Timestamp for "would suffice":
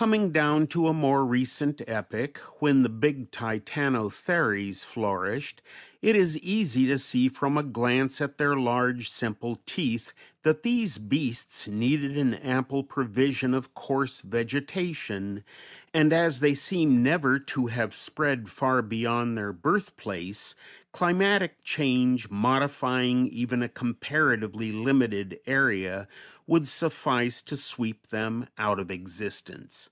26.46-27.42